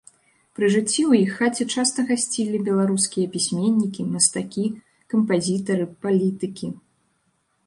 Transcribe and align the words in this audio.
Пры 0.59 0.69
жыцці 0.75 1.01
ў 1.01 1.11
іх 1.25 1.29
хаце 1.41 1.67
часта 1.73 2.05
гасцілі 2.11 2.61
беларускія 2.69 3.27
пісьменнікі, 3.35 4.01
мастакі, 4.15 4.65
кампазітары, 5.15 5.85
палітыкі. 6.09 6.67